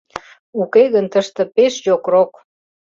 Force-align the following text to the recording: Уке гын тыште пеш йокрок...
Уке 0.61 0.83
гын 0.93 1.05
тыште 1.13 1.43
пеш 1.55 1.73
йокрок... 1.87 2.31